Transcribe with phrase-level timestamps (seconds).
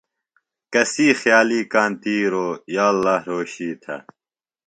[0.73, 3.97] کسی خیالیۡ کانتِیروۡ یااللّٰہ رھوشی تھہ۔